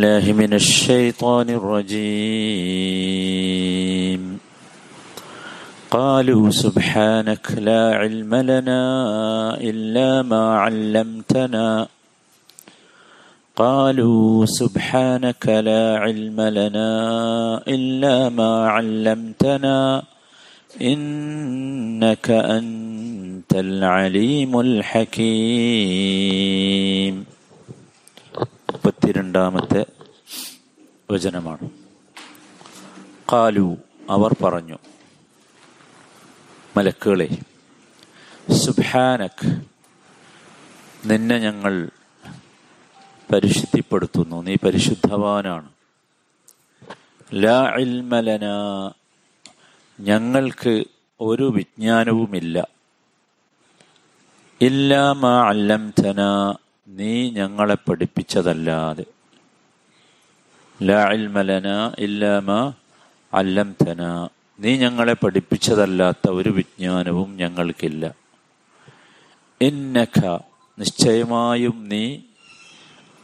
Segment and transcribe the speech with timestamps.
[0.00, 2.02] الله من الشيطان الرجيم.
[5.90, 8.82] قالوا سبحانك لا علم لنا
[9.60, 11.86] إلا ما علمتنا.
[13.56, 16.90] قالوا سبحانك لا علم لنا
[17.68, 20.02] إلا ما علمتنا.
[20.82, 25.24] إنك أنت العليم الحكيم.
[28.74, 29.86] മുപ്പത്തിരണ്ടാമത്തെ
[31.10, 31.70] വചനമാണ്.
[33.32, 33.76] കാലു
[34.10, 34.78] അവർ പറഞ്ഞു
[36.76, 37.38] മലക്കുകളെ
[38.52, 39.62] സുബാനക്
[41.06, 41.90] നിന്നെ ഞങ്ങൾ
[43.32, 44.42] പരിശുദ്ധിപ്പെടുത്തുന്നു.
[44.42, 45.68] നീ പരിശുദ്ധവാനാണ്.
[47.34, 48.46] ലാ ഇൽമലന
[50.00, 50.84] ഞങ്ങൾക്ക്
[51.20, 52.68] ഒരു വിജ്ഞാനവുമില്ല.
[54.60, 56.20] ഇല്ലാ മാ അല്ലംതന
[56.88, 59.04] നീ ഞങ്ങളെ പഠിപ്പിച്ചതല്ലാതെ.
[63.32, 64.28] അല്ലംതന.
[64.60, 68.14] നീ ഞങ്ങളെ പഠിപ്പിച്ചതല്ലാത്ത ഒരു വിജ്ഞാനവും ഞങ്ങൾക്കില്ല.
[69.60, 70.38] ഇന്നഖ
[70.78, 72.18] നിശ്ചയമായും നീ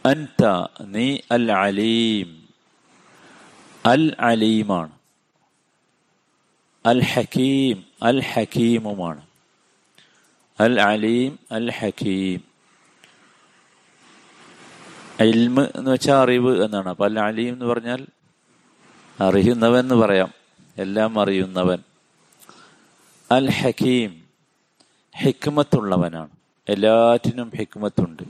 [0.05, 0.45] അൻത
[0.85, 2.29] നീ അൽ അലീം
[3.85, 4.91] അൽ അലീമാണ്
[6.85, 9.21] അൽ ഹക്കീം അൽ ഹക്കീമുമാണ്
[10.59, 12.50] അൽ അലീം അൽ ഹക്കീം
[15.23, 16.89] ഇൽമ് എന്ന് വെച്ചാൽ അറിവ് എന്നാണ്.
[16.89, 18.05] അപ്പൊ അല്ല അലീം എന്ന് പറഞ്ഞാൽ
[19.19, 20.31] അറിയുന്നവൻ എന്ന് പറയാം.
[20.77, 21.77] എല്ലാം അറിയുന്നവൻ.
[23.31, 24.23] അൽ ഹക്കീം
[25.21, 26.29] ഹിക്മത്തുള്ളവനാണ്.
[26.69, 28.23] എല്ലാറ്റിനും ഹിക്മത്തുണ്ട്.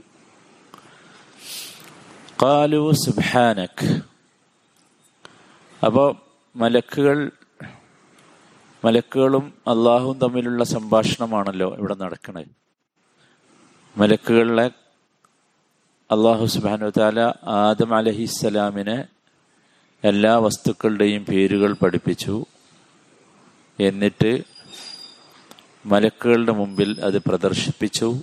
[2.42, 4.02] കാലു സുബാനക്
[5.86, 6.16] അപ്പോൾ
[6.56, 7.30] മലക്കുകൾ
[8.84, 12.46] മലക്കുകളും അള്ളാഹുവും തമ്മിലുള്ള സംഭാഷണമാണല്ലോ ഇവിടെ നടക്കുന്നത്
[13.98, 14.81] മലക്കുകളിലെ
[16.12, 19.04] അള്ളാഹു സുബാനു താല ആദം അലഹിസ്സലാമിനെ
[20.04, 22.44] എല്ലാ വസ്തുക്കളുടെയും പേരുകൾ പഠിപ്പിച്ചു.
[23.80, 24.42] എന്നിട്ട്
[25.86, 28.16] മലക്കുകളുടെ മുമ്പിൽ അത് പ്രദർശിപ്പിച്ചു.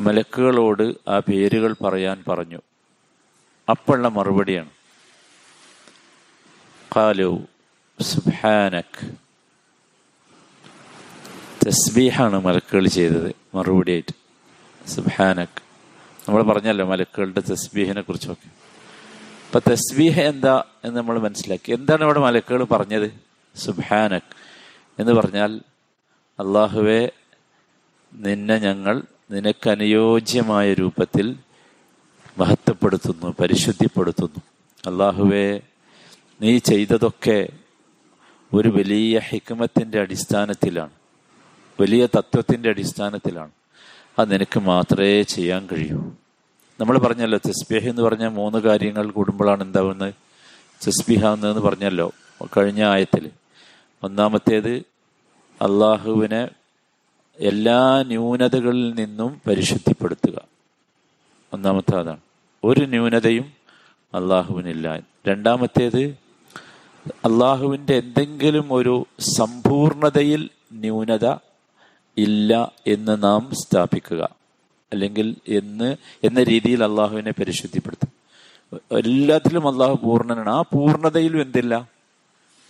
[0.00, 2.60] മലക്കുകളോട് ആ പേരുകൾ പറയാൻ പറഞ്ഞു.
[3.70, 4.70] അപ്പോഴുള്ള മറുപടിയാണ്.
[6.96, 7.40] കാലു
[8.00, 9.10] സുബാനക്
[11.66, 14.14] തസ്ബീഹാണ് മലക്കുകൾ ചെയ്തത് മറുപടിയായിട്ട്.
[14.88, 15.65] സുബാനക്
[16.28, 18.48] നമ്മൾ പറഞ്ഞല്ലോ മലക്കുകളുടെ തസ്ബീഹിനെ കുറിച്ചൊക്കെ.
[19.46, 21.72] അപ്പൊ തസ്ബീഹ എന്താ എന്ന് നമ്മൾ മനസ്സിലാക്കി.
[21.72, 23.10] എന്താണ് ഇവിടെ മലക്കുകൾ പറഞ്ഞത്?
[23.56, 24.22] സുബാനക്
[24.98, 25.60] എന്ന് പറഞ്ഞാൽ
[26.40, 27.10] അള്ളാഹുവെ
[28.14, 31.36] നിന്നെ ഞങ്ങൾ നിനക്ക് അനുയോജ്യമായ രൂപത്തിൽ
[32.38, 34.40] മഹത്വപ്പെടുത്തുന്നു പരിശുദ്ധിപ്പെടുത്തുന്നു.
[34.86, 35.60] അള്ളാഹുവെ
[36.40, 37.48] നീ ചെയ്തതൊക്കെ
[38.54, 40.90] ഒരു വലിയ ഹിക്മത്തിന്റെ അടിസ്ഥാനത്തിലാണ്.
[41.80, 43.50] വലിയ തത്വത്തിന്റെ അടിസ്ഥാനത്തിലാണ്.
[44.18, 46.12] അത് നിനക്ക് മാത്രമേ ചെയ്യാൻ കഴിയൂ.
[46.80, 50.14] നമ്മൾ പറഞ്ഞല്ലോ തസ്ബീഹ് എന്ന് പറഞ്ഞ മൂന്ന് കാര്യങ്ങൾ കൂടുമ്പോഴാണ് എന്താവുന്നത്?
[50.86, 52.12] തസ്ബീഹാന്ന് പറഞ്ഞല്ലോ
[52.56, 53.30] കഴിഞ്ഞ ആയത്തിൽ.
[54.02, 54.68] ഒന്നാമത്തേത്
[55.62, 56.48] അള്ളാഹുവിനെ
[57.38, 60.40] എല്ലാ ന്യൂനതകളിൽ നിന്നും പരിശുദ്ധിപ്പെടുത്തുക.
[61.52, 62.20] ഒന്നാമത്തെ അതാണ്
[62.64, 63.52] ഒരു ന്യൂനതയും
[64.14, 65.00] അള്ളാഹുവിനില്ല.
[65.28, 66.16] രണ്ടാമത്തേത്
[67.08, 71.26] അള്ളാഹുവിന്റെ എന്തെങ്കിലും ഒരു സമ്പൂർണതയിൽ ന്യൂനത
[72.16, 74.28] ഇല്ല എന്ന് നാം സ്ഥാപിക്കുക.
[74.92, 78.16] അല്ലെങ്കിൽ എന്ന് എന്ന രീതിയിൽ അള്ളാഹുവിനെ പരിശുദ്ധിപ്പെടുത്തും.
[78.98, 80.50] എല്ലാത്തിലും അള്ളാഹു പൂർണനാണ്.
[80.50, 81.88] ആ പൂർണതയിലും എന്തില്ല?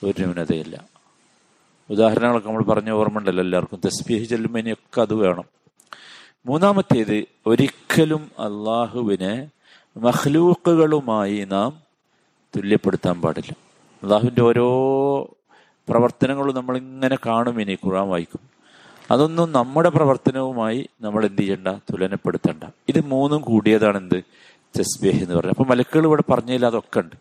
[0.04, 0.84] ഒരു ന്യൂനതയില്ല.
[1.90, 3.80] ഉദാഹരണങ്ങളൊക്കെ നമ്മൾ പറഞ്ഞ ഓർമ്മ ഉണ്ടല്ലോ എല്ലാവർക്കും.
[3.86, 5.44] തസ്ബീഹ് ചെല്ലുമ്പോൾ ഇനിയൊക്കെ അത് വേണം.
[6.46, 9.50] മൂന്നാമത്തേത് ഒരിക്കലും അള്ളാഹുവിനെ
[9.96, 11.80] മഹ്ലൂക്കുകളുമായി നാം
[12.56, 13.56] തുല്യപ്പെടുത്താൻ പാടില്ല.
[14.02, 14.68] അള്ളാഹുവിന്റെ ഓരോ
[15.88, 18.55] പ്രവർത്തനങ്ങളും നമ്മളിങ്ങനെ കാണും ഇനി ഖുറാൻ വായിക്കും.
[19.10, 22.64] അതൊന്നും നമ്മുടെ പ്രവർത്തനവുമായി നമ്മൾ എന്ത് ചെയ്യണ്ട തുലനപ്പെടുത്തണ്ട.
[22.88, 24.22] ഇത് മൂന്നും കൂടിയതാണ് എന്ത്?
[24.78, 27.16] തസ്ബീഹ് എന്ന് പറയുന്നത് അപ്പൊ മലക്കുകൾ ഇവിടെ പറഞ്ഞതിൽ അതൊക്കെ ഉണ്ട്.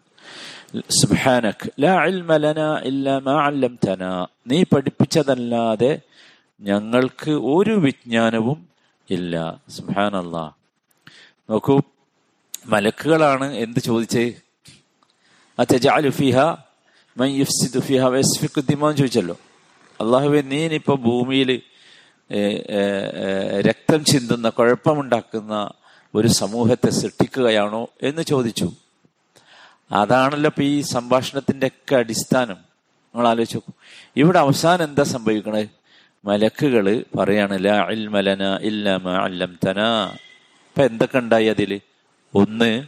[4.47, 5.99] നീ പഠിപ്പിച്ചതല്ലാതെ
[6.61, 8.67] ഞങ്ങൾക്ക് ഒരു വിജ്ഞാനവും
[9.09, 9.61] ഇല്ല.
[9.69, 10.51] സുബ്ഹാനല്ലാ.
[11.49, 11.81] നോക്കൂ
[12.65, 14.33] മലക്കുകളാണ് എന്ത് ചോദിച്ചേ?
[18.95, 19.37] ചോദിച്ചല്ലോ.
[20.01, 21.61] അള്ളാഹുബെ നീ ഇനിയിപ്പോ ഭൂമിയിൽ
[23.59, 25.69] രക്തം ചിന്തുന്ന കുഴപ്പമുണ്ടാക്കുന്ന
[26.15, 28.71] ഒരു സമൂഹത്തെ സൃഷ്ടിക്കുകയാണോ എന്ന് ചോദിച്ചു.
[29.91, 32.55] അതാണല്ലോ ഇപ്പൊ ഈ സംഭാഷണത്തിന്റെ ഒക്കെ അടിസ്ഥാനം.
[32.55, 33.73] നിങ്ങൾ ആലോചിച്ച് നോക്കൂ.
[34.15, 35.69] ഇവിടെ അവസാനം എന്താ സംഭവിക്കണത്
[36.25, 38.43] മലക്കുകൾ പറയാണ് ലാ ഇൽമലന
[39.23, 39.81] അല്ലംതന.
[40.11, 41.81] ഇപ്പൊ എന്തൊക്കെ ഉണ്ടായി അതിൽ?
[42.35, 42.83] ഒന്ന്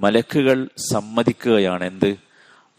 [0.00, 1.84] മലക്കുകൾ സമ്മതിക്കുകയാണ്.
[1.84, 2.10] എന്ത്?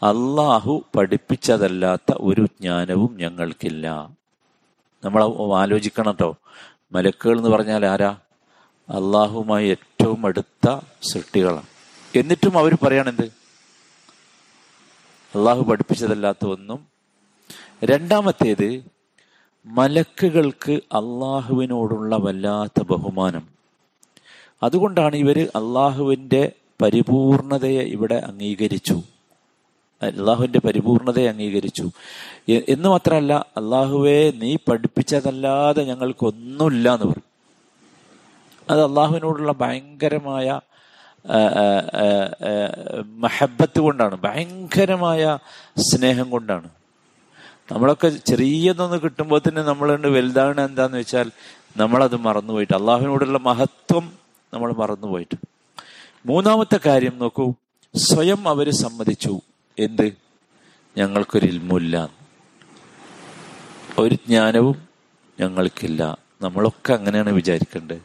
[0.02, 4.10] അള്ളാഹു പഠിപ്പിച്ചതല്ലാത്ത ഒരു ജ്ഞാനവും ഞങ്ങൾക്കില്ല.
[5.04, 5.24] നമ്മൾ
[5.56, 6.36] ആലോചിക്കണം കേട്ടോ
[6.92, 8.16] മലക്കുകൾ എന്ന് പറഞ്ഞാൽ ആരാ?
[8.88, 11.66] അള്ളാഹുമായി ഏറ്റവും അടുത്ത സൃഷ്ടികളാണ്.
[12.14, 13.24] എന്നിട്ടും അവർ പറയണെന്ത്?
[15.34, 16.86] അള്ളാഹു പഠിപ്പിച്ചതല്ലാത്ത ഒന്നും
[17.84, 18.84] രണ്ടാമത്തേത്
[19.66, 23.48] മലക്കുകൾക്ക് അള്ളാഹുവിനോടുള്ള വല്ലാത്ത ബഹുമാനം.
[24.62, 26.52] അതുകൊണ്ടാണ് ഇവർ അള്ളാഹുവിന്റെ
[26.82, 29.02] പരിപൂർണതയെ ഇവിടെ അംഗീകരിച്ചു.
[30.02, 31.90] അള്ളാഹുവിന്റെ പരിപൂർണതയെ അംഗീകരിച്ചു.
[32.68, 37.34] എന്ന് മാത്രമല്ല അള്ളാഹുവെ നീ പഠിപ്പിച്ചതല്ലാതെ ഞങ്ങൾക്കൊന്നുമില്ല എന്ന് പറയും
[38.70, 40.60] അത് അള്ളാഹുവിനോടുള്ള ഭയങ്കരമായ
[43.06, 44.20] മഹബത്ത് കൊണ്ടാണ്.
[44.22, 45.38] ഭയങ്കരമായ
[45.78, 46.68] സ്നേഹം കൊണ്ടാണ്.
[47.72, 51.30] നമ്മളൊക്കെ ചെറിയതൊന്ന് കിട്ടുമ്പോൾ തന്നെ നമ്മളുണ്ട് വലുതാണ് എന്താന്ന് വെച്ചാൽ
[51.76, 54.12] നമ്മളത് മറന്നുപോയിട്ട് അള്ളാഹുവിനോടുള്ള മഹത്വം
[54.54, 55.36] നമ്മൾ മറന്നുപോയിട്ട്.
[56.26, 57.54] മൂന്നാമത്തെ കാര്യം നോക്കൂ.
[57.96, 59.40] സ്വയം അവർ സമ്മതിച്ചു.
[59.78, 60.16] എന്ത്?
[60.96, 62.10] ഞങ്ങൾക്കൊരു ഇൽമില്ല.
[63.98, 64.88] ഒരു ജ്ഞാനവും
[65.40, 66.18] ഞങ്ങൾക്കില്ല.
[66.42, 68.02] നമ്മളൊക്കെ അങ്ങനെയാണ് വിചാരിക്കേണ്ടത്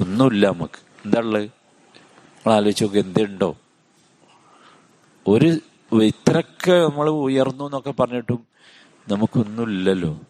[0.00, 0.78] ഒന്നുമില്ല നമുക്ക്.
[1.04, 3.56] എന്താ ഉള്ളത് നമ്മൾ ആലോചിച്ച് നോക്ക് എന്തുണ്ടോ?
[5.26, 5.58] ഒരു
[6.02, 8.46] ഇത്രക്കെ നമ്മൾ ഉയർന്നു എന്നൊക്കെ പറഞ്ഞിട്ടും
[9.08, 10.20] നമുക്കൊന്നുമില്ലല്ലോ.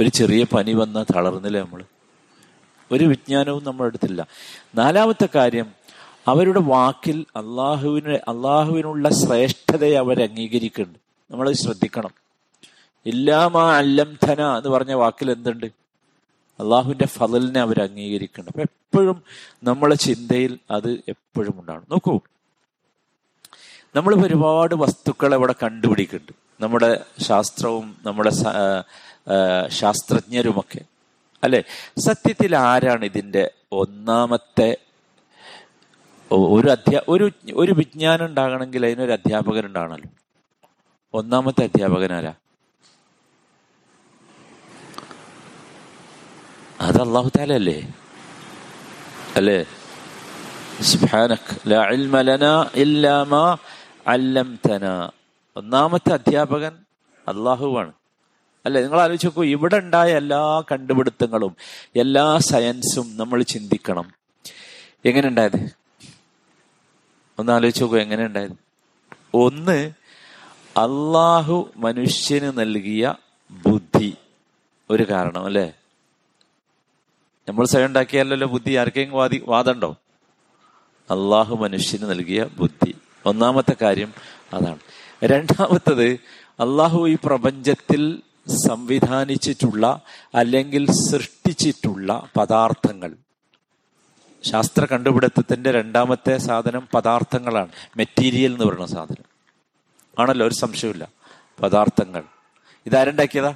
[0.00, 1.84] ഒരു ചെറിയ പനി വന്നാൽ തളർന്നില്ലേ നമ്മൾ?
[2.92, 4.26] ഒരു വിജ്ഞാനവും നമ്മുടെ അടുത്തില്ല.
[4.74, 5.77] നാലാമത്തെ കാര്യം
[6.28, 10.98] അവരുടെ വാക്കിൽ അള്ളാഹുവിന് അള്ളാഹുവിനുള്ള ശ്രേഷ്ഠതയെ അവർ അംഗീകരിക്കുന്നുണ്ട്.
[11.30, 12.10] നമ്മൾ ശ്രദ്ധിക്കണം.
[13.06, 15.66] ഇല്ലാമാ അല്ലംധന എന്ന് പറഞ്ഞ വാക്കിൽ എന്തുണ്ട്?
[16.60, 18.50] അള്ളാഹുവിന്റെ ഫതലിനെ അവർ അംഗീകരിക്കുന്നുണ്ട്.
[18.50, 19.22] അപ്പൊ എപ്പോഴും
[19.62, 22.20] നമ്മളെ ചിന്തയിൽ അത് എപ്പോഴും ഉണ്ടാകും നോക്കൂ.
[23.96, 26.64] നമ്മൾ ഒരുപാട് വസ്തുക്കളെ ഇവിടെ കണ്ടുപിടിക്കുന്നുണ്ട്.
[26.64, 28.30] നമ്മുടെ ശാസ്ത്രവും നമ്മുടെ
[29.68, 30.80] ശാസ്ത്രജ്ഞരുമൊക്കെ.
[31.44, 31.62] അല്ലെ?
[31.98, 34.76] സത്യത്തിൽ ആരാണ് ഇതിന്റെ ഒന്നാമത്തെ
[36.30, 40.10] ഒരു അധ്യാ ഒരു ഒരു വിജ്ഞാനം ഉണ്ടാകണമെങ്കിൽ അതിനൊരു അധ്യാപകൻ ഉണ്ടാകണമല്ലോ
[41.14, 42.34] ഒന്നാമത്തെ അധ്യാപകൻ ആരാ?
[46.80, 47.94] അത് അള്ളാഹു താലല്ലേ
[49.36, 49.64] അല്ലേ?
[51.66, 53.56] ലാ ഇൽമ ലനാ ഇല്ലാ മാ
[54.06, 55.10] അല്ലംതനാ.
[55.56, 56.72] ഒന്നാമത്തെ അധ്യാപകൻ
[57.28, 57.92] അള്ളാഹുവാണ്
[58.66, 58.82] അല്ലെ?
[58.82, 61.56] നിങ്ങൾ ആലോചിച്ച് നോക്കൂ ഇവിടെ ഉണ്ടായ എല്ലാ കണ്ടുപിടുത്തങ്ങളും
[61.96, 64.12] എല്ലാ സയൻസും നമ്മൾ ചിന്തിക്കണം.
[65.04, 65.77] എങ്ങനെ ഉണ്ടായത്?
[67.38, 68.58] ഒന്ന് ആലോചിച്ച് നോക്കൂ എങ്ങനെ ഉണ്ടായിരുന്നു?
[69.34, 69.90] ഒന്ന്
[70.76, 73.14] അള്ളാഹു മനുഷ്യന് നൽകിയ
[73.50, 74.14] ബുദ്ധി
[74.90, 75.72] ഒരു കാരണം അല്ലേ?
[77.48, 79.96] നമ്മൾ സ്വയം ഉണ്ടാക്കിയാലല്ലോ ബുദ്ധി ആർക്കെങ്കിലും വാദി വാദമുണ്ടോ?
[81.10, 82.94] അള്ളാഹു മനുഷ്യന് നൽകിയ ബുദ്ധി.
[83.26, 84.12] ഒന്നാമത്തെ കാര്യം
[84.54, 84.78] അതാണ്.
[85.24, 86.06] രണ്ടാമത്തത്
[86.60, 88.22] അള്ളാഹു ഈ പ്രപഞ്ചത്തിൽ
[88.68, 90.00] സംവിധാനിച്ചിട്ടുള്ള
[90.34, 93.16] അല്ലെങ്കിൽ സൃഷ്ടിച്ചിട്ടുള്ള പദാർത്ഥങ്ങൾ.
[94.42, 97.68] ശാസ്ത്ര കണ്ടുപിടുത്തത്തിന്റെ രണ്ടാമത്തെ സാധനം പദാർത്ഥങ്ങളാണ്.
[97.96, 99.24] മെറ്റീരിയൽ എന്ന് പറയുന്ന സാധനം.
[100.18, 101.08] ആണല്ലോ ഒരു സംശയമില്ല
[101.62, 102.22] പദാർത്ഥങ്ങൾ.
[102.86, 103.54] ഇതാരുണ്ടാക്കിയതാ?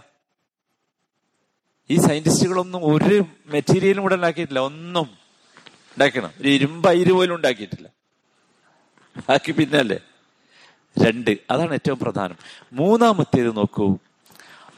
[1.90, 4.60] ഈ സയന്റിസ്റ്റുകളൊന്നും ഒരു മെറ്റീരിയലും ഇവിടെ ഉണ്ടാക്കിയിട്ടില്ല.
[4.60, 5.02] ഒന്നും
[5.92, 6.30] ഉണ്ടാക്കണം.
[6.40, 7.88] ഒരു ഇരുമ്പ് അയിര് പോലും ഉണ്ടാക്കിയിട്ടില്ല.
[9.30, 9.98] ആക്കി പിന്നല്ലേ?
[11.06, 11.36] രണ്ട്.
[11.50, 12.36] അതാണ് ഏറ്റവും പ്രധാനം.
[12.72, 13.96] മൂന്നാമത്തേത് നോക്കൂ.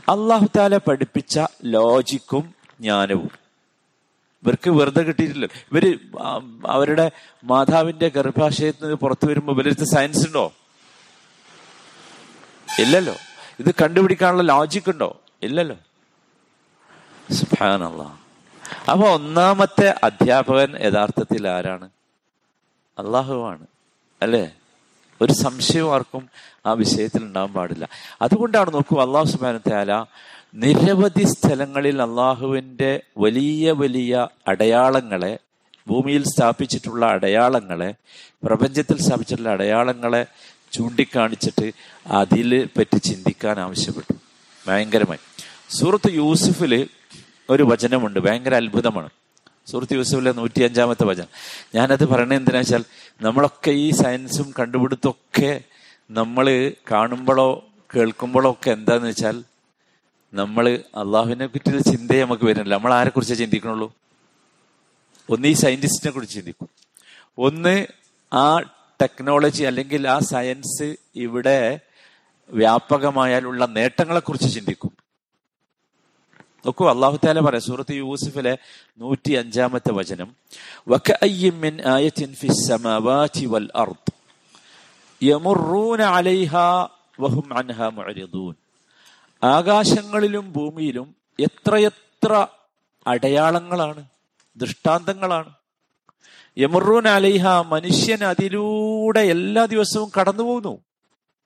[0.08, 3.43] അള്ളാഹു താല പഠിപ്പിച്ച ലോജിക്കും ജ്ഞാനവും.
[4.44, 5.46] ഇവർക്ക് വെറുതെ കിട്ടിയിട്ടില്ല.
[5.46, 5.98] ഇവർ
[6.68, 7.10] അവരുടെ
[7.44, 10.52] മാതാവിന്റെ ഗർഭാശയത്തിൽ നിന്ന് പുറത്തു വരുമ്പോൾ ഇവരടുത്ത് സയൻസ് ഉണ്ടോ?
[12.78, 13.14] ഇല്ലല്ലോ.
[13.60, 15.20] ഇത് കണ്ടുപിടിക്കാനുള്ള ലോജിക് ഉണ്ടോ?
[15.42, 15.76] ഇല്ലല്ലോ.
[17.32, 18.16] സുബ്ഹാനല്ലാ.
[18.92, 21.90] അപ്പൊ ഒന്നാമത്തെ അധ്യാപകൻ യഥാർത്ഥത്തിൽ ആരാണ്?
[22.98, 23.66] അള്ളാഹുവാണ്.
[24.22, 24.50] അല്ലേ?
[25.20, 26.28] ഒരു സംശയവും ആർക്കും
[26.66, 27.88] ആ വിഷയത്തിൽ ഉണ്ടാകാൻ പാടില്ല.
[28.22, 30.04] അതുകൊണ്ടാണ് നോക്കൂ അള്ളാഹു സുബാന താല
[30.54, 35.38] നിരവധി സ്ഥലങ്ങളിൽ അള്ളാഹുവിന്റെ വലിയ വലിയ അടയാളങ്ങളെ
[35.88, 37.94] ഭൂമിയിൽ സ്ഥാപിച്ചിട്ടുള്ള അടയാളങ്ങളെ
[38.44, 40.26] പ്രപഞ്ചത്തിൽ സ്ഥാപിച്ചിട്ടുള്ള അടയാളങ്ങളെ
[40.72, 41.72] ചൂണ്ടിക്കാണിച്ചിട്ട്
[42.06, 44.14] അതിൽ പറ്റി ചിന്തിക്കാൻ ആവശ്യപ്പെട്ടു.
[44.68, 45.18] ഭയങ്കരമായി.
[45.70, 46.88] സൂറത്ത് യൂസുഫിൽ
[47.50, 49.08] ഒരു വചനമുണ്ട് ഭയങ്കര അത്ഭുതമാണ്.
[49.66, 51.26] സുഹൃത്ത് യൂസുഫിലെ നൂറ്റി അഞ്ചാമത്തെ വചനം.
[51.74, 52.84] ഞാനത് പറയണത് എന്തിനാ വെച്ചാൽ
[53.22, 55.60] നമ്മളൊക്കെ ഈ സയൻസും കണ്ടുപിടുത്തമൊക്കെ
[56.10, 57.64] നമ്മൾ കാണുമ്പോഴോ
[57.96, 59.44] കേൾക്കുമ്പോഴോ ഒക്കെ എന്താന്ന് വെച്ചാൽ
[60.34, 62.74] നമ്മൾ അള്ളാഹുവിനെ പറ്റിയുള്ള ചിന്തയെ നമുക്ക് വരുന്നില്ല.
[62.74, 63.94] നമ്മൾ ആരെ കുറിച്ച് ചിന്തിക്കണുള്ളൂ?
[65.30, 66.68] ഒന്ന് ഈ സയന്റിസ്റ്റിനെ കുറിച്ച് ചിന്തിക്കും.
[67.38, 67.86] ഒന്ന്
[68.32, 68.58] ആ
[69.02, 71.80] ടെക്നോളജി അല്ലെങ്കിൽ ആ സയൻസ് ഇവിടെ
[72.48, 74.90] വ്യാപകമായാലുള്ള നേട്ടങ്ങളെ കുറിച്ച് ചിന്തിക്കും.
[76.66, 78.58] നോക്കൂ അള്ളാഹു താല പറയാം സൂറത്ത് യൂസുഫിലെ
[78.98, 80.36] നൂറ്റി അഞ്ചാമത്തെ വചനം
[85.22, 86.88] യമറുന അലൈഹാ
[87.20, 88.63] വഹും
[89.44, 92.46] ആകാശങ്ങളിലും ഭൂമിയിലും എത്രയെത്ര
[93.06, 94.04] അടയാളങ്ങളാണ്
[94.56, 95.52] ദൃഷ്ടാന്തങ്ങളാണ്.
[96.58, 100.78] യമറൂൻ അലൈഹ മനുഷ്യൻ അതിലൂടെ എല്ലാ ദിവസവും കടന്നു പോകുന്നു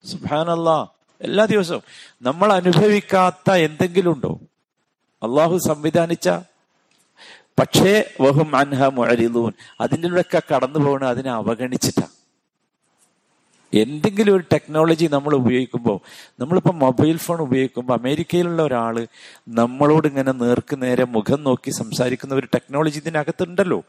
[0.05, 1.83] സുഹാനല്ല എല്ലാ ദിവസവും.
[2.23, 4.40] നമ്മൾ അനുഭവിക്കാത്ത എന്തെങ്കിലും ഉണ്ടോ?
[5.23, 6.28] അള്ളാഹു സംവിധാനിച്ച?
[7.59, 9.52] പക്ഷേ വഹും അൻഹ മുഅരിദൂൻ.
[9.81, 12.09] അതിന്റെ കടന്നു പോകണ അതിനെ അവഗണിച്ചിട്ടാ
[13.72, 16.00] എന്തെങ്കിലും ഒരു ടെക്നോളജി നമ്മൾ ഉപയോഗിക്കുമ്പോൾ
[16.40, 19.06] നമ്മളിപ്പോൾ മൊബൈൽ ഫോൺ ഉപയോഗിക്കുമ്പോൾ അമേരിക്കയിലുള്ള ഒരാൾ
[19.48, 23.82] നമ്മളോട് ഇങ്ങനെ നേർക്ക് നേരെ മുഖം നോക്കി സംസാരിക്കുന്ന ഒരു ടെക്നോളജി ഇതിനകത്തുണ്ടല്ലോ.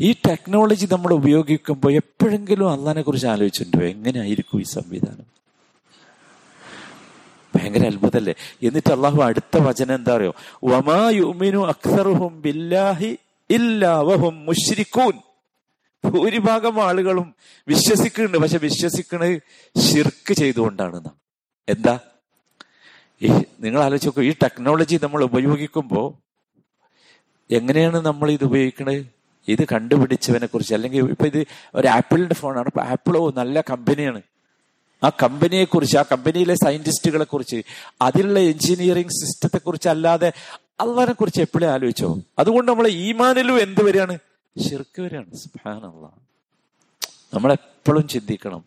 [0.00, 3.86] ഈ ടെക്നോളജി നമ്മൾ ഉപയോഗിക്കുമ്പോൾ എപ്പോഴെങ്കിലും അള്ളഹാനെ കുറിച്ച് ആലോചിച്ചിട്ടുണ്ടോ?
[3.86, 5.40] എങ്ങനെയായിരിക്കും ഈ സംവിധാനം?
[7.56, 8.34] ഭയങ്കര അത്ഭുതല്ലേ?
[8.62, 10.34] എന്നിട്ട് അള്ളാഹു അടുത്ത വചനം എന്താ അറിയോ?
[10.64, 13.18] വമായുമിനു അക്സറുഹും ബില്ലാഹി
[13.50, 15.12] ഇല്ലാവഹും മുഷ്രിക്കൂൻ
[16.04, 17.34] ഭൂരിഭാഗം ആളുകളും
[17.68, 18.38] വിശ്വസിക്കുന്നുണ്ട്.
[18.38, 19.42] പക്ഷെ വിശ്വസിക്കുന്നത്
[19.78, 21.16] ശിർക്ക് ചെയ്തുകൊണ്ടാണ് നാം.
[21.68, 21.98] എന്താ?
[23.22, 23.26] ഈ
[23.60, 26.14] നിങ്ങൾ ആലോചിച്ച് നോക്കൂ ഈ ടെക്നോളജി നമ്മൾ ഉപയോഗിക്കുമ്പോൾ
[27.54, 29.06] എങ്ങനെയാണ് നമ്മൾ ഇത് ഉപയോഗിക്കുന്നത്?
[29.48, 30.74] ഇത് കണ്ടുപിടിച്ചവനെ കുറിച്ച്.
[30.74, 32.66] അല്ലെങ്കിൽ ഇപ്പൊ ഇത് ഒരു ആപ്പിളിന്റെ ഫോണാണ്.
[32.66, 34.22] അപ്പൊ ആപ്പിളോ നല്ല കമ്പനിയാണ്.
[35.04, 37.62] ആ കമ്പനിയെ കുറിച്ച് ആ കമ്പനിയിലെ സയന്റിസ്റ്റുകളെ കുറിച്ച്
[38.02, 40.32] അതിലുള്ള എഞ്ചിനീയറിംഗ് സിസ്റ്റത്തെ കുറിച്ച് അല്ലാതെ
[40.80, 42.20] അള്ളഹാനെ കുറിച്ച് എപ്പോഴും ആലോചിച്ചോ?
[42.38, 44.18] അതുകൊണ്ട് നമ്മളെ ഈമാനിലും എന്ത് വരികയാണ്?
[44.58, 45.26] ഷിർക്ക് വരികയാണ്
[45.84, 46.08] നമ്മൾ
[47.34, 48.64] നമ്മളെപ്പോഴും ചിന്തിക്കണം.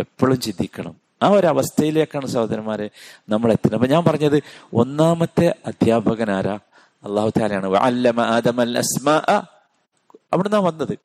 [0.00, 0.94] എപ്പോഴും ചിന്തിക്കണം.
[1.22, 2.90] ആ ഒരു അവസ്ഥയിലേക്കാണ് സഹോദരന്മാരെ
[3.28, 3.80] നമ്മൾ എത്തുന്നത്.
[3.80, 6.58] അപ്പൊ ഞാൻ പറഞ്ഞത് ഒന്നാമത്തെ അധ്യാപകൻ ആരാ?
[7.04, 8.82] അള്ളാഹു താലാണ് അല്ലമ ആദമൽ
[10.34, 10.98] വന്നത്.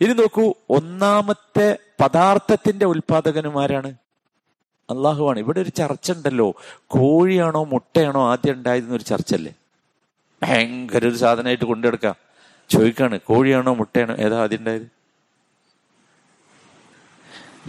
[0.00, 3.94] ഇനി നോക്കൂ ഒന്നാമത്തെ പദാർത്ഥത്തിന്റെ ഉൽപാദകനുമാരാണ്
[4.90, 6.54] അള്ളാഹുവാണ് ഇവിടെ ഒരു ചർച്ച ഉണ്ടല്ലോ
[6.86, 9.54] കോഴിയാണോ മുട്ടയാണോ ആദ്യം ഉണ്ടായതെന്നൊരു ചർച്ചല്ലേ?
[10.42, 12.27] ഭയങ്കര ഒരു സാധനമായിട്ട് കൊണ്ടെടുക്കാം
[12.70, 14.86] ചോദിക്കാണ് കോഴിയാണോ മുട്ടയാണോ ഏതാ ആദ്യം ഉണ്ടായത്?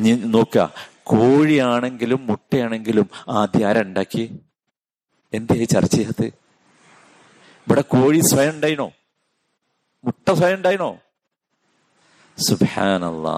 [0.03, 0.58] നീ നോക്ക
[1.12, 3.08] കോഴിയാണെങ്കിലും മുട്ടയാണെങ്കിലും
[3.39, 4.24] ആദ്യം ആരുണ്ടാക്കി
[5.34, 6.24] എന്തേ ചർച്ച ചെയ്യാത്ത
[7.68, 8.88] ഇവിടെ കോഴി സ്വയം ഉണ്ടായിനോ?
[10.03, 10.89] മുട്ട സ്വയം ഉണ്ടായിനോ?
[12.38, 13.38] സുബാനല്ലാ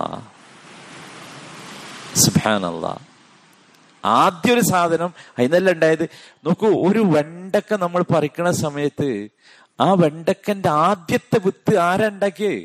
[4.03, 6.05] ആദ്യ ഒരു സാധനം അതിനെല്ലാം ഉണ്ടായത്.
[6.45, 9.09] നോക്കൂ ഒരു വെണ്ടക്ക നമ്മൾ പറിക്കണ സമയത്ത്
[9.81, 12.55] ആ വെണ്ടക്കന്റെ ആദ്യത്തെ വിത്ത് ആരാ ഉണ്ടാക്കിയേ?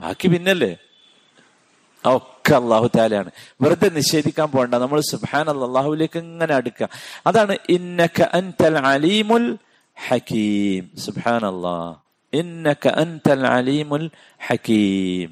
[0.00, 0.72] ബാക്കി പിന്നല്ലേ?
[2.04, 3.30] ഒക്കെ അള്ളാഹു താലയാണ്
[3.60, 6.86] വെറുതെ നിഷേധിക്കാൻ പോകണ്ട നമ്മൾ സുബാൻ അള്ളാഹുലേക്ക് എങ്ങനെ അടുക്കുക
[7.26, 9.46] അതാണ് ഇന്നക അൻതൽ അലീമുൽ
[9.96, 11.90] ഹക്കീം സുബാൻ അള്ളാഹ്
[12.32, 14.06] ഇന്നക അൻതൽ അലീമുൽ
[14.40, 15.28] ഹക്കീം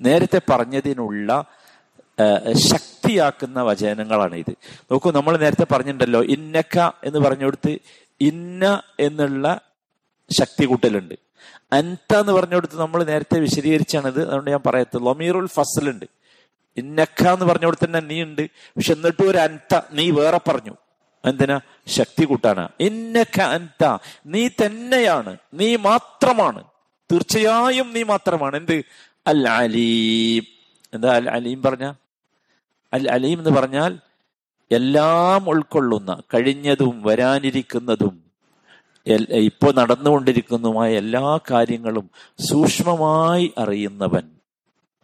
[0.00, 1.30] നേരത്തെ പറഞ്ഞതിനുള്ള
[2.66, 4.52] ശക്തിയാക്കുന്ന വചനങ്ങളാണ് ഇത്
[4.90, 6.76] നോക്കൂ നമ്മൾ നേരത്തെ പറഞ്ഞിട്ടുണ്ടല്ലോ ഇന്നക്ക
[7.08, 7.72] എന്ന് പറഞ്ഞുകൊടുത്ത്
[8.20, 9.60] ഇന്ന എന്നുള്ള
[10.30, 11.14] ശക്തി കൂട്ടലുണ്ട്.
[11.72, 14.26] അൻത എന്ന് പറഞ്ഞുകൊടുത്ത് നമ്മൾ നേരത്തെ വിശദീകരിച്ചാണിത്.
[14.26, 15.12] അതുകൊണ്ട് ഞാൻ പറയത്തുള്ളൂ.
[15.12, 16.06] ലൊമീറുൽ ഫസലുണ്ട്.
[16.76, 20.76] ഇന്നക്ക എന്ന് പറഞ്ഞുകൊടുത്ത് തന്നെ നീ ഉണ്ട് പക്ഷെ എന്നിട്ടും ഒരു അൻത നീ വേറെ പറഞ്ഞു.
[21.24, 22.68] എന്തിനാ ശക്തി കൂട്ടാണ്.
[22.80, 25.36] ഇന്നക്ക അൻത നീ തന്നെയാണ്.
[25.54, 26.64] നീ മാത്രമാണ്.
[27.12, 28.56] തീർച്ചയായും നീ മാത്രമാണ്.
[28.56, 28.84] എന്ത്?
[29.26, 30.46] അൽ അലീം
[30.94, 31.92] എന്താ അൽ അലീം പറഞ്ഞ?
[32.92, 33.98] അൽ അലീം എന്ന് പറഞ്ഞാൽ
[34.70, 38.24] എല്ലാം ഉൾക്കൊള്ളുന്ന കഴിഞ്ഞതും വരാനിരിക്കുന്നതും
[39.28, 44.30] ഇപ്പോൾ നടന്നുകൊണ്ടിരിക്കുന്നതുമായ എല്ലാ കാര്യങ്ങളും സൂക്ഷ്മമായി അറിയുന്നവൻ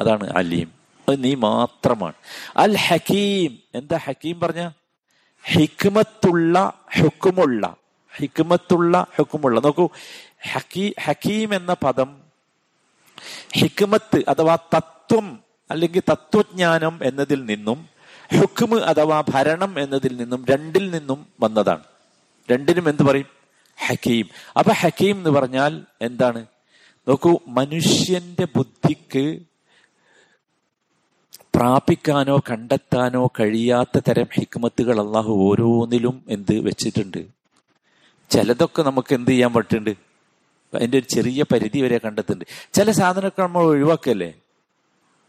[0.00, 0.73] അതാണ് അലീം.
[1.08, 2.12] അത് നീ മാത്രമാണ്.
[2.56, 4.70] അൽ ഹക്കീം എന്താ ഹക്കീം പറഞ്ഞ?
[5.52, 7.76] ഹിക്മത്തുള്ള ഹുക്കുമുള്ള.
[8.16, 9.61] ഹിക്മത്തുള്ള ഹുക്കുമുള്ള.
[9.61, 9.88] നോക്കൂ
[10.52, 12.16] ഹക്കീ ഹക്കീം എന്ന പദം
[13.52, 17.96] ഹിക്മത്ത് അഥവാ തത്വം അല്ലെങ്കിൽ തത്വജ്ഞാനം എന്നതിൽ നിന്നും
[18.35, 21.85] ഹുക്മ് അഥവാ ഭരണം എന്നതിൽ നിന്നും രണ്ടിൽ നിന്നും വന്നതാണ്.
[22.50, 23.26] രണ്ടിനും എന്ത് പറയും?
[23.87, 24.28] ഹക്കീം.
[24.59, 26.47] അപ്പൊ ഹക്കീം എന്ന് പറഞ്ഞാൽ എന്താണ്?
[27.09, 29.40] നോക്കൂ മനുഷ്യന്റെ ബുദ്ധിക്ക്
[31.54, 37.26] പ്രാപിക്കാനോ കണ്ടെത്താനോ കഴിയാത്ത തരം ഹിക്മത്തുകൾ അള്ളാഹു ഓരോന്നിലും എന്ത് വെച്ചിട്ടുണ്ട്.
[38.30, 39.90] ചിലതൊക്കെ നമുക്ക് എന്ത് ചെയ്യാൻ പറ്റുന്നുണ്ട്?
[40.75, 42.75] അതിന്റെ ഒരു ചെറിയ പരിധി വരെ കണ്ടെത്തുന്നുണ്ട്.
[42.75, 44.35] ചില സാധനമൊക്കെ നമ്മൾ ഒഴിവാക്കല്ലേ?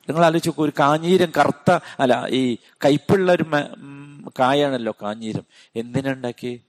[0.09, 3.45] നിങ്ങൾ ആലോചിച്ച് ഒരു കാഞ്ഞീരം കറുത്ത അല്ല ഈ കയ്പുള്ള ഒരു
[4.39, 5.45] കായാണല്ലോ കാഞ്ഞീരം.
[5.75, 6.61] എന്തിനാ ഉണ്ടാക്കി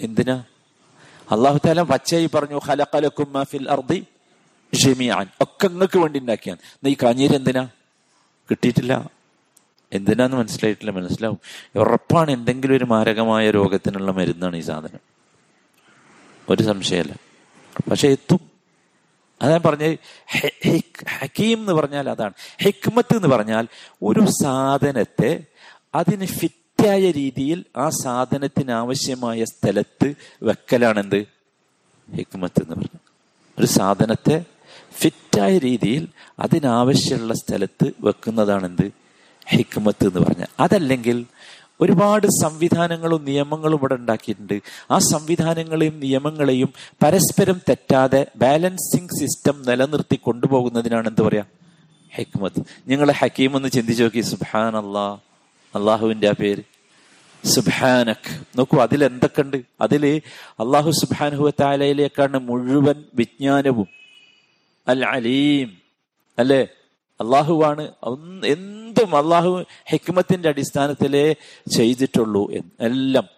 [0.00, 0.44] എന്തിനാ?
[1.30, 3.38] അള്ളാഹു താല പച്ചയായി പറഞ്ഞു ഹലക്കലക്കും
[3.70, 4.06] അർദി
[4.84, 6.88] ഷെമിയാൻ ഒക്കെ നിങ്ങൾക്ക് വേണ്ടി ഉണ്ടാക്കിയാണ്.
[6.88, 7.68] ഈ കാഞ്ഞീരം എന്തിനാ?
[8.50, 9.10] കിട്ടിയിട്ടില്ല.
[9.92, 11.38] എന്തിനാന്ന് മനസ്സിലായിട്ടില്ല മനസ്സിലാവും.
[11.76, 15.00] ഉറപ്പാണ് എന്തെങ്കിലും ഒരു മാരകമായ രോഗത്തിനുള്ള മരുന്നാണ് ഈ സാധനം.
[16.50, 17.16] ഒരു സംശയമല്ല
[17.90, 18.57] പക്ഷെ എത്തും.
[19.42, 19.96] അതാ പറഞ്ഞ
[21.18, 22.32] ഹക്കീം എന്ന് പറഞ്ഞാൽ അതാണ്.
[22.62, 23.68] ഹിക്മത്ത് എന്ന് പറഞ്ഞാൽ
[24.02, 25.44] ഒരു സാധനത്തെ
[25.94, 31.24] അതിന് ഫിറ്റായ രീതിയിൽ ആ സാധനത്തിന് ആവശ്യമായ സ്ഥലത്ത് വെക്കലാണെന്ത്?
[32.16, 32.98] ഹിക്മത്ത് എന്ന് പറഞ്ഞു
[33.58, 34.44] ഒരു സാധനത്തെ
[34.98, 38.90] ഫിറ്റായ രീതിയിൽ അതിനാവശ്യമുള്ള സ്ഥലത്ത് വെക്കുന്നതാണെന്ത്?
[39.48, 40.46] ഹിക്മത്ത് എന്ന് പറഞ്ഞാൽ.
[40.60, 41.26] അതല്ലെങ്കിൽ
[41.80, 44.62] ഒരുപാട് സംവിധാനങ്ങളും നിയമങ്ങളും ഇവിടെ ഉണ്ടാക്കിയിട്ടുണ്ട്.
[44.90, 51.44] ആ സംവിധാനങ്ങളെയും നിയമങ്ങളെയും പരസ്പരം തെറ്റാതെ ബാലൻസിങ് സിസ്റ്റം നിലനിർത്തി കൊണ്ടുപോകുന്നതിനാണ് എന്ത് പറയാ?
[52.14, 52.60] ഹെക്മത്ത്.
[52.88, 54.20] നിങ്ങൾ ഹക്കീം എന്ന് ചിന്തിച്ചു നോക്കി.
[54.20, 55.18] സുബാൻ അള്ളാ
[55.74, 56.62] അള്ളാഹുവിന്റെ ആ പേര്.
[57.44, 63.88] സുബാനക് നോക്കൂ അതിൽ എന്തൊക്കെ ഉണ്ട് അതിൽ അള്ളാഹു സുബാനുഹു താലയിലേക്കാണ് മുഴുവൻ വിജ്ഞാനവും.
[64.88, 65.78] അൽ അലീം
[66.38, 66.66] അല്ലേ?
[67.20, 67.92] അള്ളാഹുവാണ്.
[68.46, 71.34] എന്തും അള്ളാഹു ഹിക്മത്തിന്റെ അടിസ്ഥാനത്തിലേ
[71.76, 73.28] ചെയ്തിട്ടുള്ളൂ എല്ലാം.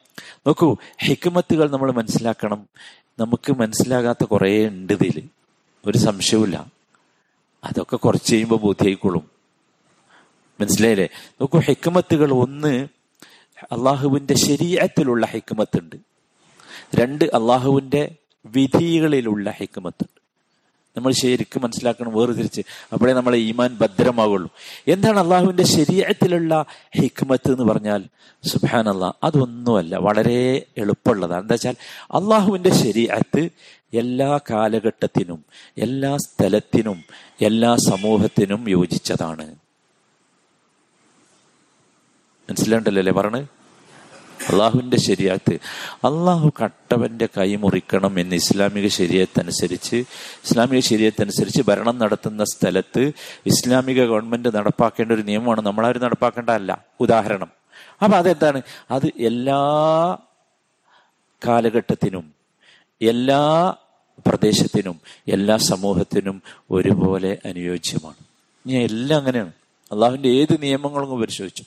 [0.46, 2.68] നോക്കൂ ഹിക്മത്തുകൾ നമ്മൾ മനസ്സിലാക്കണം.
[3.18, 5.28] നമുക്ക് മനസ്സിലാകാത്ത കുറേ ഉണ്ട് ഇതിൽ
[5.86, 6.66] ഒരു സംശയവുമില്ല.
[7.64, 9.30] അതൊക്കെ കുറച്ച് കഴിയുമ്പോൾ ബോധ്യായിക്കോളും.
[10.60, 11.08] മനസ്സിലായില്ലേ?
[11.26, 12.88] നോക്കൂ ഹിക്മത്തുകൾ ഒന്ന്
[13.62, 15.96] അള്ളാഹുവിന്റെ ശരീരത്തിലുള്ള ഹിക്മത്തുണ്ട്.
[16.94, 18.14] രണ്ട് അള്ളാഹുവിന്റെ
[18.46, 20.19] വിധികളിലുള്ള ഹിക്മത്തുണ്ട്.
[20.96, 22.62] നമ്മൾ ശരിക്കും മനസ്സിലാക്കണം വേർതിരിച്ച്.
[22.92, 24.50] അപ്പോഴേ നമ്മളെ ഈമാൻ ഭദ്രമാവുള്ളൂ.
[24.88, 26.64] എന്താണ് അള്ളാഹുവിന്റെ ശരീരത്തിലുള്ള
[26.96, 28.04] ഹിക്മത്ത് എന്ന് പറഞ്ഞാൽ?
[28.44, 29.96] സുബാൻ അള്ളാഹ് അതൊന്നുമല്ല.
[29.96, 31.42] വളരെ എളുപ്പമുള്ളതാണ്.
[31.42, 31.74] എന്താ വെച്ചാൽ
[32.10, 33.48] അള്ളാഹുവിന്റെ ശരീരത്ത്
[33.94, 35.44] എല്ലാ കാലഘട്ടത്തിനും
[35.78, 37.04] എല്ലാ സ്ഥലത്തിനും
[37.42, 39.54] എല്ലാ സമൂഹത്തിനും യോജിച്ചതാണ്.
[42.50, 43.46] മനസ്സിലാണ്ടല്ലോ അല്ലേ
[44.50, 45.54] അള്ളാഹുവിന്റെ ശരിയാത്ത്.
[45.94, 49.96] അള്ളാഹു കട്ടവന്റെ കൈ മുറിക്കണം എന്ന് ഇസ്ലാമിക ശരീരത്തനുസരിച്ച്
[50.44, 53.12] ഇസ്ലാമിക ശരീരത്തനുസരിച്ച് ഭരണം നടത്തുന്ന സ്ഥലത്ത്
[53.46, 56.84] ഇസ്ലാമിക ഗവൺമെന്റ് നടപ്പാക്കേണ്ട ഒരു നിയമമാണ് നമ്മളാരും നടപ്പാക്കേണ്ടതല്ല.
[57.00, 57.48] ഉദാഹരണം.
[58.04, 58.62] അപ്പൊ അതെന്താണ്?
[58.90, 59.58] അത് എല്ലാ
[61.46, 62.32] കാലഘട്ടത്തിനും
[63.02, 63.74] എല്ലാ
[64.26, 68.14] പ്രദേശത്തിനും എല്ലാ സമൂഹത്തിനും ഒരുപോലെ അനുയോജ്യമാണ്.
[68.66, 69.52] ഇനി എല്ലാം അങ്ങനെയാണ്.
[69.92, 71.64] അള്ളാഹുവിന്റെ ഏത് നിയമങ്ങളും പരിശോധിച്ചു.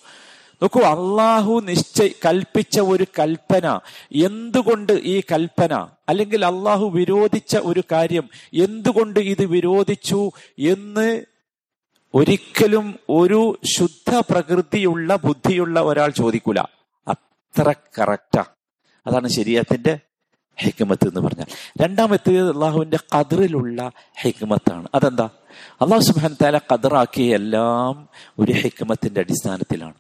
[0.64, 3.80] നോക്കൂ അള്ളാഹു നിശ്ചയി കൽപ്പിച്ച ഒരു കൽപ്പന.
[4.26, 5.88] എന്തുകൊണ്ട് ഈ കൽപ്പന?
[6.10, 11.26] അല്ലെങ്കിൽ അള്ളാഹു വിരോധിച്ച ഒരു കാര്യം എന്തുകൊണ്ട് ഇത് വിരോധിച്ചു എന്ന്
[12.14, 16.60] ഒരിക്കലും ഒരു ശുദ്ധ പ്രകൃതിയുള്ള ബുദ്ധിയുള്ള ഒരാൾ ചോദിക്കൂല.
[17.08, 18.44] അത്ര കറക്റ്റാ
[19.08, 20.00] അതാണ് ശരീരത്തിന്റെ
[20.56, 21.46] ഹെക്മത്ത് എന്ന് പറഞ്ഞാൽ.
[21.82, 23.92] രണ്ടാമത്തെ അള്ളാഹുവിന്റെ കതിറിലുള്ള
[24.22, 24.88] ഹെക്മത്താണ്.
[24.96, 25.30] അതെന്താ?
[25.82, 29.94] അള്ളാഹു സുബാൻ താല കതിറാക്കിയ എല്ലാം ഒരു ഹെക്മത്തിന്റെ അടിസ്ഥാനത്തിലാണ്.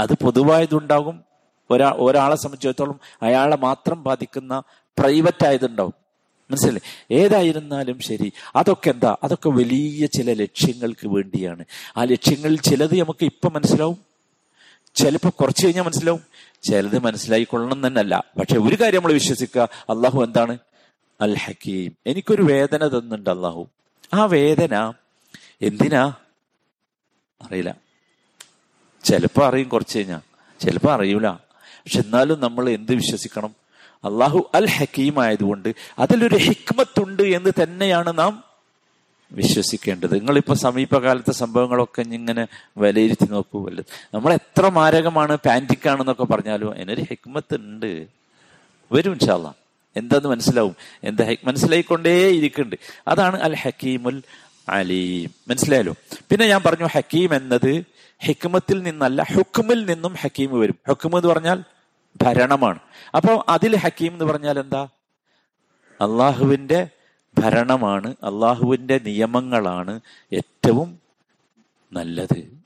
[0.00, 1.24] അത് പൊതുവായതുണ്ടാകും.
[1.70, 4.62] ഒരാ ഒരാളെ സംബന്ധിച്ചിടത്തോളം അയാളെ മാത്രം ബാധിക്കുന്ന
[4.98, 5.94] പ്രൈവറ്റ് ആയതുണ്ടാവും.
[6.50, 9.16] മനസ്സിലെ ഏതായിരുന്നാലും ശരി അതൊക്കെ എന്താ?
[9.24, 11.64] അതൊക്കെ വലിയ ചില ലക്ഷ്യങ്ങൾക്ക് വേണ്ടിയാണ്.
[11.96, 13.98] ആ ലക്ഷ്യങ്ങളിൽ ചിലത് നമുക്ക് ഇപ്പം മനസ്സിലാവും.
[14.94, 16.20] ചിലപ്പോൾ കുറച്ച് കഴിഞ്ഞാൽ മനസ്സിലാവും.
[16.62, 20.58] ചിലത് മനസ്സിലായിക്കൊള്ളണം തന്നെയല്ല പക്ഷെ ഒരു കാര്യം നമ്മൾ വിശ്വസിക്കുക അള്ളാഹു എന്താണ്?
[21.20, 23.68] അൽ ഹക്കീം എനിക്കൊരു വേദന തന്നുണ്ട് അള്ളാഹു.
[24.14, 24.92] ആ വേദന
[25.62, 26.14] എന്തിനാ?
[27.42, 27.85] അറിയില്ല.
[29.04, 30.20] ചിലപ്പോൾ അറിയും കുറച്ച് കഴിഞ്ഞാൽ
[30.60, 31.28] ചിലപ്പോൾ അറിയൂല.
[31.84, 33.54] പക്ഷെ എന്നാലും നമ്മൾ എന്ത് വിശ്വസിക്കണം?
[34.04, 38.44] അള്ളാഹു അൽ ഹക്കീം ആയതുകൊണ്ട് അതിലൊരു ഹിക്മത്തുണ്ട് എന്ന് തന്നെയാണ് നാം
[39.32, 40.14] വിശ്വസിക്കേണ്ടത്.
[40.14, 42.46] നിങ്ങളിപ്പോ സമീപകാലത്തെ സംഭവങ്ങളൊക്കെ ഇങ്ങനെ
[42.78, 43.80] വിലയിരുത്തി നോക്കൂ വല്ല
[44.14, 48.06] നമ്മൾ എത്ര മാരകമാണ് പാന്റിക്കാണെന്നൊക്കെ പറഞ്ഞാലും അതിനൊരു ഹിക്മത്ത് ഉണ്ട്
[48.92, 49.54] വരും ഇൻഷാല്ല
[49.96, 50.76] എന്താന്ന് മനസ്സിലാവും?
[51.04, 52.76] എന്താ മനസ്സിലായിക്കൊണ്ടേ ഇരിക്കുന്നുണ്ട്
[53.08, 54.22] അതാണ് അൽ ഹക്കീമുൽ
[54.68, 55.30] അലീം.
[55.48, 55.94] മനസ്സിലായല്ലോ?
[56.30, 57.84] പിന്നെ ഞാൻ പറഞ്ഞു ഹക്കീം എന്നത്
[58.22, 60.76] ഹിക്മത്തിൽ നിന്നല്ല ഹുക്മിൽ നിന്നും ഹക്കീം വരും.
[60.88, 61.64] ഹുക്മ എന്ന് പറഞ്ഞാൽ
[62.22, 62.78] ഭരണമാണ്.
[63.14, 64.88] അപ്പൊ അതിൽ ഹക്കീം എന്ന് പറഞ്ഞാൽ എന്താ?
[66.00, 66.88] അള്ളാഹുവിന്റെ
[67.38, 70.00] ഭരണമാണ് അള്ളാഹുവിന്റെ നിയമങ്ങളാണ്
[70.32, 70.98] ഏറ്റവും
[71.92, 72.56] നല്ലത്.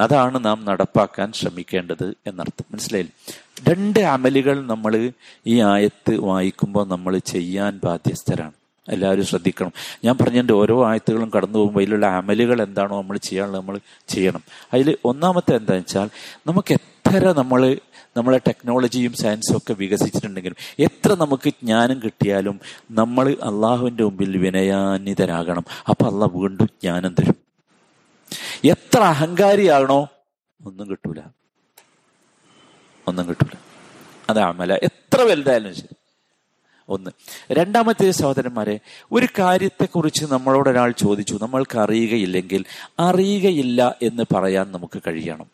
[0.00, 2.64] അതാണ് നാം നടപ്പാക്കാൻ ശ്രമിക്കേണ്ടത് എന്നർത്ഥം.
[2.72, 3.34] മനസ്സിലായില്ലേ?
[3.72, 5.12] രണ്ട് അമലുകൾ നമ്മൾ
[5.46, 8.52] ഈ ആയത്ത് വായിക്കുമ്പോൾ നമ്മൾ ചെയ്യാൻ ബാധ്യസ്ഥരാണ്.
[8.88, 9.72] എല്ലാവരും ശ്രദ്ധിക്കണം.
[10.04, 14.42] ഞാൻ പറഞ്ഞതിന്റെ ഓരോ ആയത്തുകളും കടന്നു പോകുമ്പോൾ അതിലുള്ള അമലുകൾ എന്താണോ നമ്മൾ ചെയ്യാനുള്ളത് നമ്മൾ ചെയ്യണം.
[14.74, 16.08] അതിൽ ഒന്നാമത്തെ എന്താണെന്ന് വെച്ചാൽ
[16.46, 17.76] നമുക്ക് എത്ര നമ്മൾ
[18.16, 25.64] നമ്മളെ ടെക്നോളജിയും സയൻസും ഒക്കെ വികസിച്ചിട്ടുണ്ടെങ്കിലും എത്ര നമുക്ക് ജ്ഞാനം കിട്ടിയാലും നമ്മൾ അള്ളാഹുവിന്റെ മുമ്പിൽ വിനയാന്വിതരാകണം.
[25.88, 27.36] അപ്പം അള്ളാഹ് വീണ്ടും ജ്ഞാനം തരും.
[28.64, 30.08] എത്ര അഹങ്കാരിയാണോ
[30.66, 31.20] ഒന്നും കിട്ടൂല.
[33.08, 33.56] ഒന്നും കിട്ടൂല.
[34.30, 34.74] അത് അമല.
[34.74, 35.99] എത്ര വലുതായാലും ശരി.
[36.90, 37.10] ഒന്ന്.
[37.52, 38.80] രണ്ടാമത്തെ സഹോദരന്മാരെ
[39.12, 41.38] ഒരു കാര്യത്തെക്കുറിച്ച് നമ്മളോട് ഒരാൾ ചോദിച്ചു.
[41.42, 42.64] നമ്മൾക്ക് അറിയുകയില്ലെങ്കിൽ
[43.00, 45.46] അറിയുകയില്ല എന്ന് പറയാൻ നമുക്ക് കഴിയണം.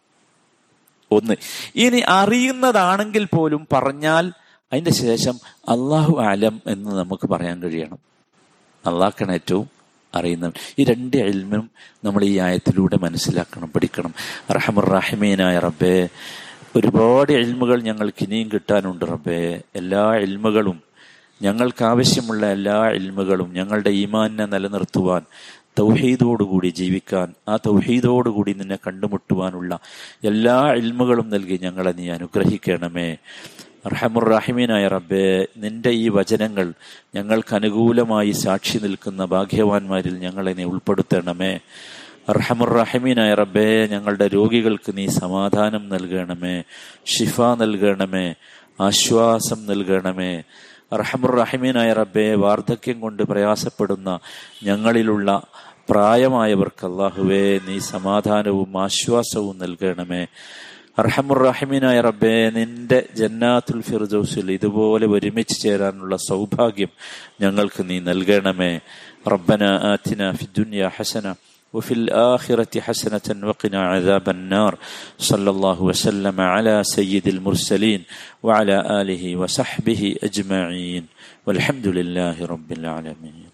[1.12, 1.34] ഒന്ന്.
[1.76, 4.32] ഇനി അറിയുന്നതാണെങ്കിൽ പോലും പറഞ്ഞാൽ
[4.72, 7.98] അതിന്റെ ശേഷം അള്ളാഹു ആലം എന്ന് നമുക്ക് പറയാൻ കഴിയണം.
[8.86, 9.70] അള്ളാഹ്ക്കാണ് ഏറ്റവും
[10.14, 10.52] അറിയുന്നത്.
[10.78, 11.70] ഈ രണ്ട് എൽമും
[12.04, 14.14] നമ്മൾ ഈ ആയത്തിലൂടെ മനസ്സിലാക്കണം പഠിക്കണം.
[14.50, 16.08] റഹമുറാഹിമീനായ റബ്ബേ
[16.76, 19.60] ഒരുപാട് എൽമുകൾ ഞങ്ങൾക്ക് ഇനിയും കിട്ടാനുണ്ട് റബ്ബേ.
[19.76, 20.85] എല്ലാ എൽമുകളും
[21.42, 25.22] ഞങ്ങൾക്ക് ആവശ്യമുള്ള എല്ലാ ഇൽമുകളും ഞങ്ങളുടെ ഈമാനിനെ നിലനിർത്തുവാൻ
[25.78, 29.78] തൗഹീദോടുകൂടി ജീവിക്കാൻ ആ തൗഹീദോടുകൂടി നിന്നെ കണ്ടുമുട്ടുവാനുള്ള
[30.24, 33.16] എല്ലാ ഇൽമുകളും നൽകി ഞങ്ങളെ നീ അനുഗ്രഹിക്കണമേ.
[33.86, 36.72] റഹമുറഹിമീനായ റബ്ബേ നിന്റെ ഈ വചനങ്ങൾ
[37.14, 41.58] ഞങ്ങൾക്ക് അനുകൂലമായി സാക്ഷി നിൽക്കുന്ന ഭാഗ്യവാന്മാരിൽ ഞങ്ങളെ നീ ഉൾപ്പെടുത്തണമേ.
[42.30, 46.62] റഹമുറഹിമീനായ റബ്ബേ ഞങ്ങളുടെ രോഗികൾക്ക് നീ സമാധാനം നൽകണമേ
[47.06, 48.34] ഷിഫ നൽകണമേ
[48.80, 50.42] ആശ്വാസം നൽകണമേ.
[50.92, 54.18] റഹമുറഹിമീനായ റബ്ബെ വാർദ്ധക്യം കൊണ്ട് പ്രയാസപ്പെടുന്ന
[54.62, 55.42] ഞങ്ങളിലുള്ള
[55.90, 60.26] പ്രായമായവർക്ക് അള്ളാഹുവേ നീ സമാധാനവും ആശ്വാസവും നൽകണമേ.
[60.98, 66.88] അർഹമുറഹിമീനായ റബ്ബെ നിന്റെ ജന്നാത്തുൽ ഫിർദൌസിൽ ഇതുപോലെ ഒരുമിച്ച് ചേരാനുള്ള സൗഭാഗ്യം
[67.40, 68.80] ഞങ്ങൾക്ക് നീ നൽകണമേ.
[69.32, 71.34] റബ്ബന ആത്തിന ഫിദുന്യ ഹസന
[71.76, 74.78] وفي الآخرة حسنة وقنا عذاب النار.
[75.18, 78.02] صلى الله وسلم على سيد المرسلين
[78.42, 81.06] وعلى آله وصحبه أجمعين.
[81.46, 83.45] والحمد لله رب العالمين.